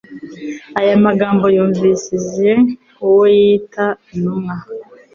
Aya 0.79 0.93
magambo 1.05 1.45
yumvishije 1.55 2.51
uwo 3.05 3.23
yitaga 3.37 3.85
intumwa 4.13 4.55